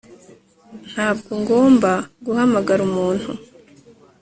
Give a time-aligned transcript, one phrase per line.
[0.91, 1.91] Ntabwo ngomba
[2.25, 3.29] guhamagara umuntu